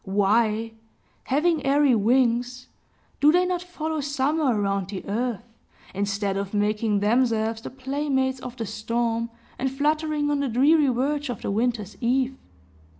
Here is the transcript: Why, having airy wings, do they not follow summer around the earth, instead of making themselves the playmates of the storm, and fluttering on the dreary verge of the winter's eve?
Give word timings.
Why, 0.03 0.71
having 1.25 1.63
airy 1.63 1.93
wings, 1.93 2.69
do 3.19 3.31
they 3.31 3.45
not 3.45 3.61
follow 3.61 4.01
summer 4.01 4.45
around 4.59 4.87
the 4.87 5.05
earth, 5.07 5.43
instead 5.93 6.37
of 6.37 6.55
making 6.55 7.01
themselves 7.01 7.61
the 7.61 7.69
playmates 7.69 8.39
of 8.39 8.57
the 8.57 8.65
storm, 8.65 9.29
and 9.59 9.69
fluttering 9.69 10.31
on 10.31 10.39
the 10.39 10.49
dreary 10.49 10.87
verge 10.87 11.29
of 11.29 11.43
the 11.43 11.51
winter's 11.51 11.97
eve? 12.01 12.35